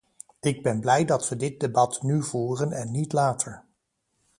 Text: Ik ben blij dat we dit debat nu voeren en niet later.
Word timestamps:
Ik 0.39 0.63
ben 0.63 0.79
blij 0.79 1.05
dat 1.05 1.29
we 1.29 1.35
dit 1.35 1.59
debat 1.59 2.01
nu 2.01 2.23
voeren 2.23 2.71
en 2.71 2.91
niet 2.91 3.13
later. 3.13 3.63